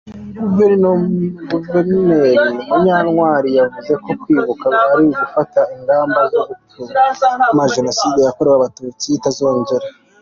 Guverineri 1.53 2.35
Munyantwali 2.69 3.49
yavuze 3.59 3.93
ko 4.03 4.11
kwibuka 4.21 4.67
ari 4.91 5.03
ugufata 5.09 5.61
ingamaba 5.75 6.21
zo 6.31 6.41
gutuma 6.47 7.61
Jenoside 7.75 8.19
yakorewe 8.21 8.55
abatutsi 8.57 9.05
itazongera. 9.17 9.87